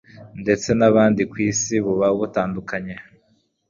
ndetse 0.41 0.69
n'ahandi 0.77 1.21
ku 1.31 1.35
Isi 1.49 1.75
buba 1.85 2.07
butandukanye. 2.19 2.95